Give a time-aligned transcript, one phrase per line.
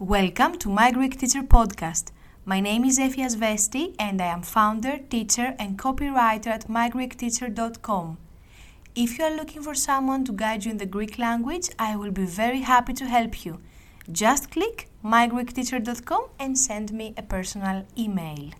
[0.00, 2.12] Welcome to my Greek Teacher Podcast.
[2.46, 8.16] My name is Efia Svesti and I am founder, teacher, and copywriter at mygreekteacher.com.
[8.94, 12.12] If you are looking for someone to guide you in the Greek language, I will
[12.12, 13.60] be very happy to help you.
[14.10, 18.52] Just click mygreekteacher.com and send me a personal email.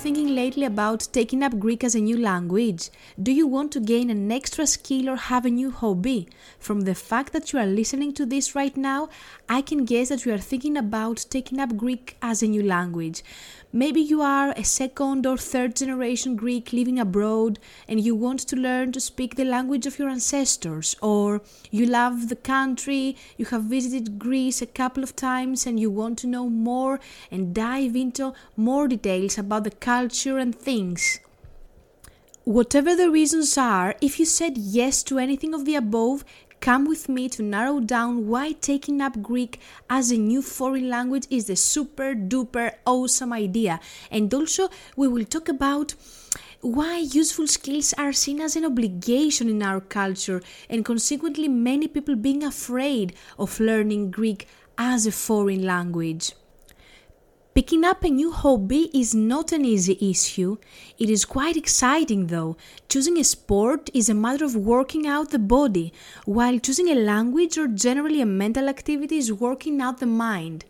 [0.00, 2.88] Thinking lately about taking up Greek as a new language?
[3.22, 6.26] Do you want to gain an extra skill or have a new hobby?
[6.58, 9.10] From the fact that you are listening to this right now,
[9.46, 13.22] I can guess that you are thinking about taking up Greek as a new language.
[13.72, 18.56] Maybe you are a second or third generation Greek living abroad and you want to
[18.56, 21.40] learn to speak the language of your ancestors, or
[21.70, 26.18] you love the country, you have visited Greece a couple of times and you want
[26.18, 26.98] to know more
[27.30, 31.20] and dive into more details about the culture and things.
[32.42, 36.24] Whatever the reasons are, if you said yes to anything of the above,
[36.60, 39.58] come with me to narrow down why taking up Greek
[39.88, 43.80] as a new foreign language is a super duper awesome idea.
[44.10, 45.94] And also, we will talk about
[46.60, 52.16] why useful skills are seen as an obligation in our culture, and consequently, many people
[52.16, 56.32] being afraid of learning Greek as a foreign language.
[57.52, 60.56] Picking up a new hobby is not an easy issue.
[60.98, 62.56] It is quite exciting though.
[62.88, 65.92] Choosing a sport is a matter of working out the body,
[66.26, 70.64] while choosing a language or generally a mental activity is working out the mind.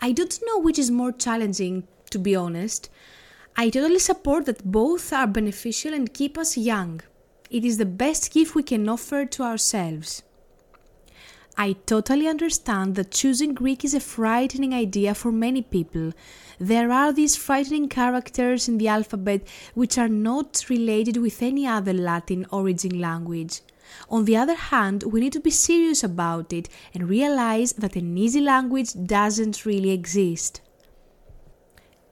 [0.00, 2.90] I don't know which is more challenging, to be honest.
[3.56, 7.02] I totally support that both are beneficial and keep us young.
[7.50, 10.22] It is the best gift we can offer to ourselves.
[11.56, 16.12] I totally understand that choosing Greek is a frightening idea for many people.
[16.58, 19.42] There are these frightening characters in the alphabet
[19.74, 23.60] which are not related with any other Latin origin language.
[24.08, 28.16] On the other hand, we need to be serious about it and realize that an
[28.16, 30.60] easy language doesn't really exist.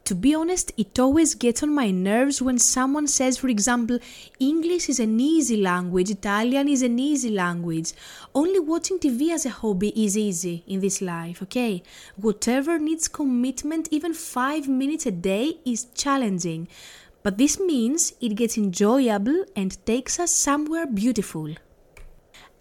[0.09, 3.99] To be honest, it always gets on my nerves when someone says, for example,
[4.41, 7.93] English is an easy language, Italian is an easy language.
[8.35, 11.83] Only watching TV as a hobby is easy in this life, okay?
[12.17, 16.69] Whatever needs commitment, even five minutes a day, is challenging.
[17.23, 21.55] But this means it gets enjoyable and takes us somewhere beautiful.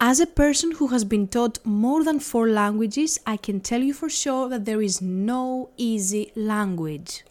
[0.01, 3.93] As a person who has been taught more than four languages, I can tell you
[3.93, 7.23] for sure that there is no easy language.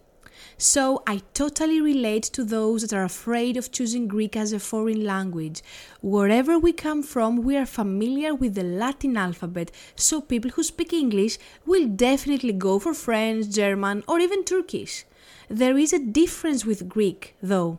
[0.59, 5.05] So I totally relate to those that are afraid of choosing Greek as a foreign
[5.05, 5.63] language.
[6.01, 10.93] Wherever we come from, we are familiar with the Latin alphabet, so people who speak
[10.93, 15.05] English will definitely go for French, German, or even Turkish.
[15.49, 17.79] There is a difference with Greek, though.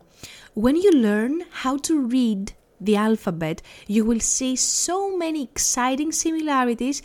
[0.54, 7.02] When you learn how to read the alphabet, you will see so many exciting similarities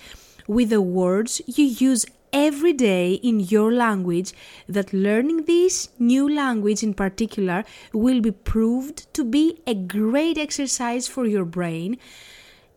[0.47, 4.33] with the words you use every day in your language
[4.67, 7.63] that learning this new language in particular
[7.93, 11.97] will be proved to be a great exercise for your brain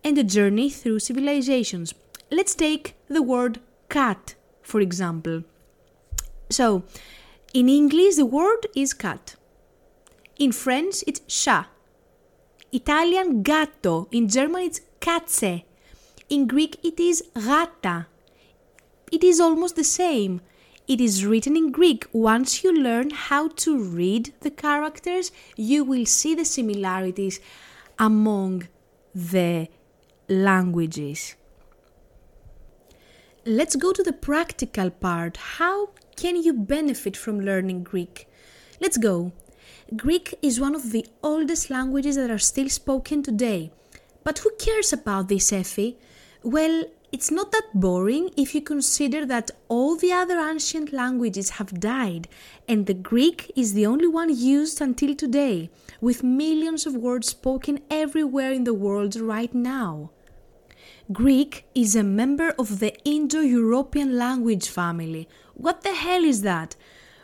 [0.04, 1.94] and a journey through civilizations.
[2.30, 5.44] Let's take the word cat, for example.
[6.50, 6.84] So,
[7.54, 9.36] in English, the word is cat.
[10.38, 11.68] In French, it's chat.
[12.72, 14.06] Italian, gatto.
[14.12, 15.64] In German, it's katze.
[16.28, 18.06] In Greek, it is gata
[19.12, 20.40] it is almost the same.
[20.88, 22.06] It is written in Greek.
[22.12, 27.40] Once you learn how to read the characters, you will see the similarities
[27.98, 28.68] among
[29.14, 29.68] the
[30.28, 31.34] languages.
[33.44, 35.36] Let's go to the practical part.
[35.36, 38.28] How can you benefit from learning Greek?
[38.80, 39.32] Let's go.
[39.96, 43.70] Greek is one of the oldest languages that are still spoken today.
[44.24, 45.96] But who cares about this, Effie?
[46.42, 51.80] Well, it's not that boring if you consider that all the other ancient languages have
[51.80, 52.28] died
[52.68, 55.70] and the Greek is the only one used until today,
[56.00, 60.10] with millions of words spoken everywhere in the world right now.
[61.12, 65.28] Greek is a member of the Indo European language family.
[65.54, 66.74] What the hell is that?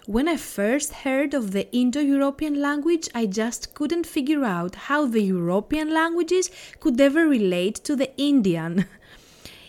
[0.06, 5.06] When I first heard of the Indo European language, I just couldn't figure out how
[5.06, 6.50] the European languages
[6.80, 8.86] could ever relate to the Indian.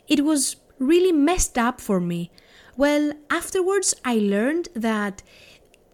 [0.07, 2.31] It was really messed up for me.
[2.75, 5.23] Well, afterwards I learned that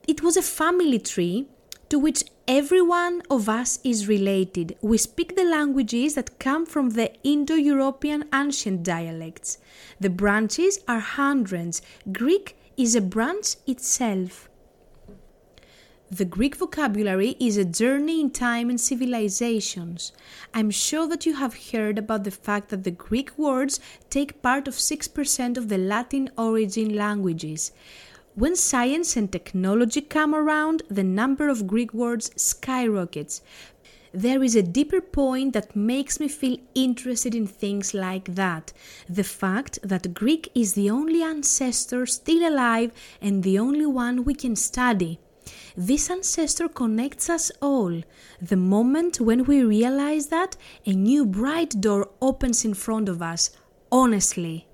[0.08, 1.48] it was a family tree
[1.90, 4.76] to which every one of us is related.
[4.82, 9.58] We speak the languages that come from the Indo European ancient dialects.
[10.00, 11.82] The branches are hundreds.
[12.12, 14.49] Greek is a branch itself.
[16.12, 20.12] The Greek vocabulary is a journey in time and civilizations.
[20.56, 23.80] I'm sure that you have heard about the fact that the Greek words
[24.10, 27.72] take part of 6% of the Latin origin languages.
[28.34, 33.44] When science and technology come around, the number of Greek words skyrockets.
[34.12, 38.74] There is a deeper point that makes me feel interested in things like that.
[39.08, 44.34] The fact that Greek is the only ancestor still alive and the only one we
[44.34, 45.20] can study.
[45.76, 48.02] This ancestor connects us all.
[48.42, 50.56] The moment when we realize that,
[50.86, 53.52] a new bright door opens in front of us,
[53.92, 54.68] honestly.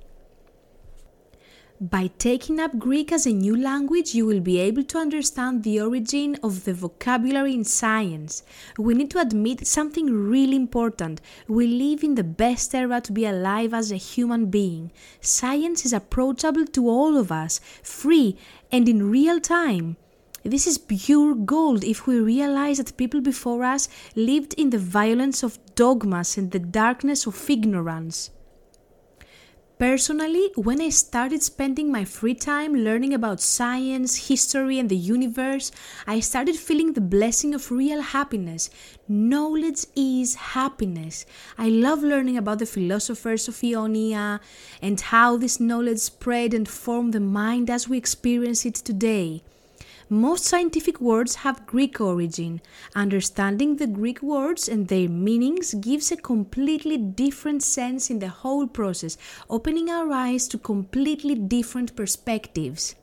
[1.82, 5.82] By taking up Greek as a new language, you will be able to understand the
[5.82, 8.44] origin of the vocabulary in science.
[8.78, 11.20] We need to admit something really important.
[11.50, 14.94] We live in the best era to be alive as a human being.
[15.20, 18.38] Science is approachable to all of us, free
[18.72, 19.98] and in real time.
[20.46, 25.42] This is pure gold if we realize that people before us lived in the violence
[25.42, 28.30] of dogmas and the darkness of ignorance.
[29.80, 35.72] Personally, when I started spending my free time learning about science, history, and the universe,
[36.06, 38.70] I started feeling the blessing of real happiness.
[39.08, 41.26] Knowledge is happiness.
[41.58, 44.40] I love learning about the philosophers of Ionia
[44.80, 49.42] and how this knowledge spread and formed the mind as we experience it today.
[50.10, 52.62] Most scientific words have Greek origin.
[52.94, 58.68] Understanding the Greek words and their meanings gives a completely different sense in the whole
[58.68, 59.18] process,
[59.50, 62.94] opening our eyes to completely different perspectives.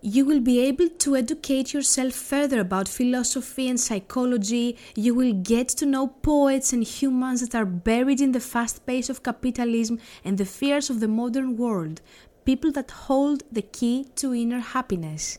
[0.00, 4.78] You will be able to educate yourself further about philosophy and psychology.
[4.94, 9.10] You will get to know poets and humans that are buried in the fast pace
[9.10, 12.00] of capitalism and the fears of the modern world,
[12.46, 15.38] people that hold the key to inner happiness.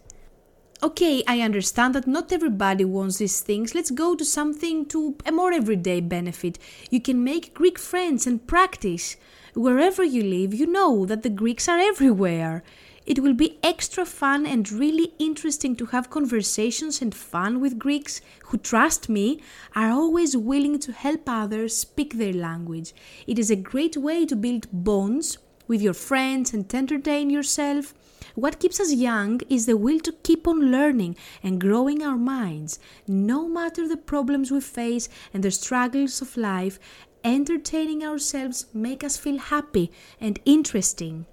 [0.81, 3.75] Okay, I understand that not everybody wants these things.
[3.75, 6.57] Let's go to something to a more everyday benefit.
[6.89, 9.17] You can make Greek friends and practice.
[9.55, 12.63] Wherever you live, you know that the Greeks are everywhere.
[13.05, 18.21] It will be extra fun and really interesting to have conversations and fun with Greeks
[18.45, 19.41] who, trust me,
[19.75, 22.93] are always willing to help others speak their language.
[23.27, 27.93] It is a great way to build bonds with your friends and entertain yourself.
[28.35, 32.79] What keeps us young is the will to keep on learning and growing our minds.
[33.07, 36.79] No matter the problems we face and the struggles of life,
[37.23, 41.25] entertaining ourselves make us feel happy and interesting.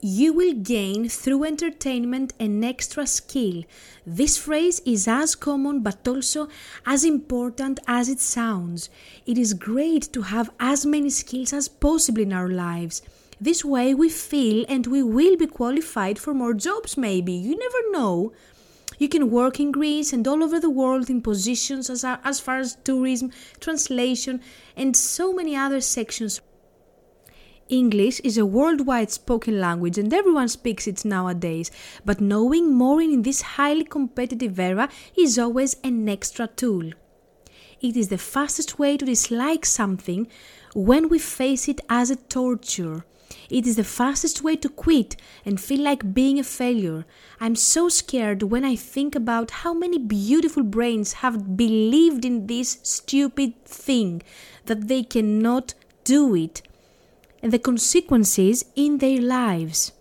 [0.00, 3.64] You will gain through entertainment an extra skill.
[4.06, 6.48] This phrase is as common but also
[6.84, 8.90] as important as it sounds.
[9.24, 13.02] It is great to have as many skills as possible in our lives.
[13.40, 17.32] This way we feel and we will be qualified for more jobs, maybe.
[17.32, 18.32] You never know.
[18.98, 22.58] You can work in Greece and all over the world in positions as, as far
[22.58, 23.30] as tourism,
[23.60, 24.40] translation,
[24.74, 26.40] and so many other sections.
[27.68, 31.70] English is a worldwide spoken language and everyone speaks it nowadays,
[32.04, 36.90] but knowing more in this highly competitive era is always an extra tool.
[37.82, 40.28] It is the fastest way to dislike something
[40.74, 43.04] when we face it as a torture.
[43.50, 47.04] It is the fastest way to quit and feel like being a failure.
[47.40, 52.78] I'm so scared when I think about how many beautiful brains have believed in this
[52.82, 54.22] stupid thing
[54.66, 55.74] that they cannot
[56.04, 56.62] do it
[57.42, 59.92] and the consequences in their lives.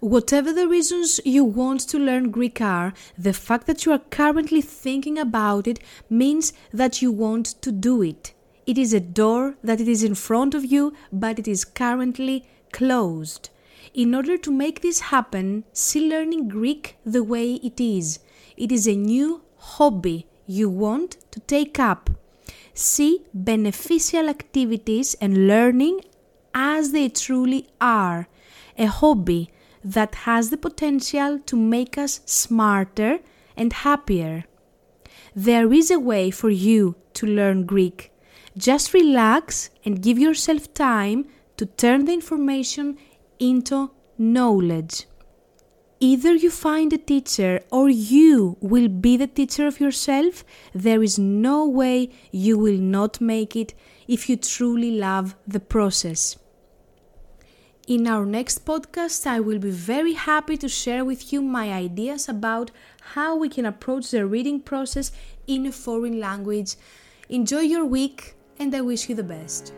[0.00, 4.60] Whatever the reasons you want to learn Greek are, the fact that you are currently
[4.60, 5.78] thinking about it
[6.10, 8.33] means that you want to do it.
[8.66, 12.46] It is a door that it is in front of you, but it is currently
[12.72, 13.50] closed.
[13.92, 18.20] In order to make this happen, see learning Greek the way it is.
[18.56, 22.10] It is a new hobby you want to take up.
[22.72, 26.00] See beneficial activities and learning
[26.54, 28.28] as they truly are.
[28.78, 29.50] A hobby
[29.84, 33.20] that has the potential to make us smarter
[33.56, 34.44] and happier.
[35.36, 38.10] There is a way for you to learn Greek.
[38.56, 42.96] Just relax and give yourself time to turn the information
[43.38, 45.06] into knowledge.
[46.00, 50.44] Either you find a teacher or you will be the teacher of yourself.
[50.74, 53.74] There is no way you will not make it
[54.06, 56.36] if you truly love the process.
[57.86, 62.28] In our next podcast, I will be very happy to share with you my ideas
[62.28, 62.70] about
[63.14, 65.12] how we can approach the reading process
[65.46, 66.76] in a foreign language.
[67.28, 69.72] Enjoy your week, and I wish you the best.